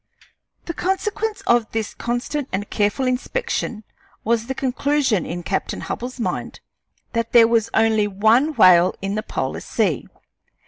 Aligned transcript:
The 0.65 0.73
consequence 0.73 1.41
of 1.41 1.71
this 1.73 1.93
constant 1.93 2.49
and 2.51 2.67
careful 2.71 3.05
inspection 3.05 3.83
was 4.23 4.47
the 4.47 4.55
conclusion 4.55 5.27
in 5.27 5.43
Captain 5.43 5.81
Hubbell's 5.81 6.19
mind 6.19 6.59
that 7.13 7.33
there 7.33 7.47
was 7.47 7.69
only 7.75 8.07
one 8.07 8.55
whale 8.55 8.95
in 9.03 9.13
the 9.13 9.21
polar 9.21 9.59
sea. 9.59 10.07